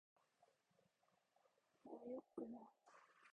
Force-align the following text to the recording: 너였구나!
너였구나! 1.85 2.65